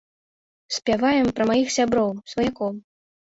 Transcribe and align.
Спяваем 0.77 1.29
пра 1.39 1.47
маіх 1.51 1.69
сяброў, 1.77 2.09
сваякоў. 2.35 2.73